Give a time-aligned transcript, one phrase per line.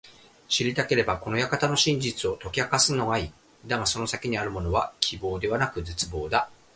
[0.49, 3.31] 知りたければ、この館の真実を解き明かすがいい。
[3.67, 4.93] だがその先にあるものは…
[4.99, 6.49] 希望ではなく絶望だ。